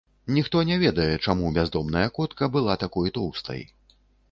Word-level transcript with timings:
Ніхто 0.35 0.61
не 0.69 0.77
ведае, 0.83 1.09
чаму 1.27 1.51
бяздомная 1.59 2.07
котка 2.17 2.51
была 2.57 2.81
такой 2.87 3.15
тоўстай. 3.21 3.65